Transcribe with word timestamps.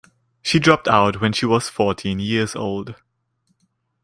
She 0.41 0.57
dropped 0.57 0.87
out 0.87 1.21
when 1.21 1.31
she 1.31 1.45
was 1.45 1.69
fourteen 1.69 2.17
years 2.19 2.55
old. 2.55 2.95